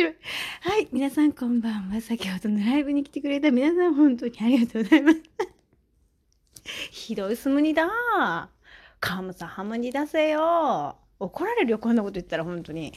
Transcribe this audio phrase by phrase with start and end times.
[0.00, 0.14] 白い。
[0.62, 2.00] はい、皆さんこんばんは。
[2.00, 5.18] 先ほどのライブに来てくれた皆さん本当にありがとうございます。
[6.90, 7.90] ひどいすむにだ。
[8.98, 10.96] カムサハムに出せよ。
[11.18, 12.94] 怒られるよ、こんなこと言ったら本当に。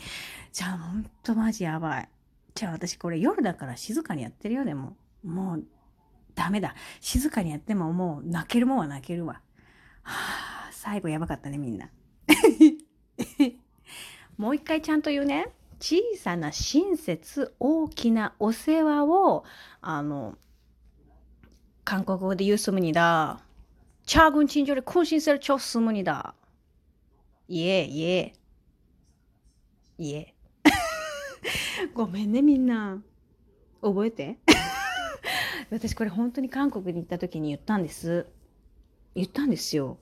[0.54, 2.10] じゃあ、ほんとマジやばい。
[2.56, 4.96] じゃあ私これ夜だから静かにやってるよ、でも。
[5.24, 5.64] もう、
[6.36, 6.74] ダメだ。
[7.02, 9.42] 静かにやってももう泣けるもんは泣けるわ。
[10.04, 11.90] はあ、最後やばかったね、みんな。
[14.38, 15.50] もう一回ちゃんと言うね。
[15.84, 19.44] 小さな親切、大きなお世話を、
[19.82, 20.38] あの、
[21.84, 23.42] 韓国語で言うすむにだ。
[24.06, 26.36] チャーグンチンジョルするチョスムニダ。
[27.50, 28.34] いえいえ。
[29.98, 30.34] いえ。
[31.94, 33.04] ごめんねみんな。
[33.82, 34.40] 覚えて？
[35.70, 38.26] 私これ本当に韓国に行った時に言ったんです。
[39.16, 39.98] 言ったんですよ。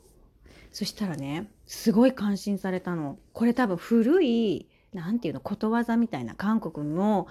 [0.72, 3.18] そしたらね、すごい感心されたの。
[3.34, 7.27] これ多分古い何て言うのことわざみたいな韓国の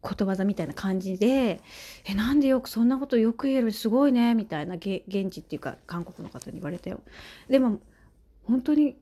[0.00, 1.60] ことわざみたいな感じで
[2.06, 7.00] 「えなんでよくそんなことよく言えるすごいね」みたいな現地っていうか韓国の方に言われたよ。
[7.48, 7.80] でも
[8.44, 8.96] 本当に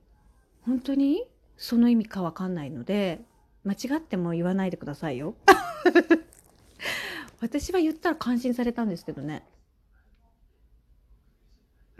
[0.63, 1.25] 本当に
[1.57, 3.21] その意味かわかんないので
[3.63, 5.35] 間違っても言わないでくださいよ。
[7.41, 9.45] 私は言ったら感心されたんですけどね。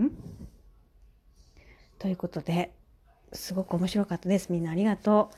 [0.02, 0.12] ん？
[2.00, 2.74] ということで
[3.36, 4.52] すごく面白かったです。
[4.52, 5.36] みんなありがとう。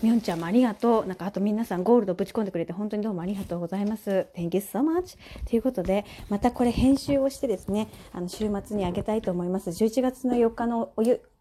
[0.00, 1.06] みょんちゃんもありがとう。
[1.06, 4.26] なんかあと皆さんゴールドぶち込んでくれて本当にどうもありがとうございます。
[4.36, 5.18] Thank you so much.
[5.48, 9.70] ということで、またこれ編集をしてですね、あの週末にあげたいと思います。
[9.70, 10.92] 11月の4日の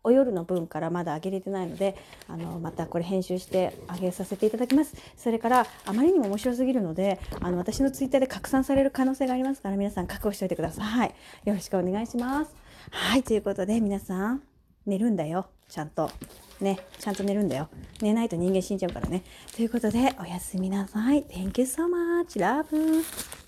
[0.04, 1.96] お夜の分からまだあげれてないので、
[2.28, 4.96] あのまたこれ編集してあげさせていただきます。
[5.16, 11.14] それからあまりにも面白すぎるので、あの私のツイッターで拡散される可能性がありますから皆さん覚悟しておいてください。
[11.46, 12.56] よろしくお願いします。
[12.90, 14.42] はい、ということで皆さん
[14.88, 16.10] 寝るんだよ、ちゃんと。
[16.60, 17.70] ね、ちゃんと寝るんだよ。
[18.02, 19.24] 寝ないと人間死んじゃうからね。
[19.56, 21.24] ということで、おやすみなさい。
[21.26, 22.40] Thank you so much.
[22.40, 23.47] Love.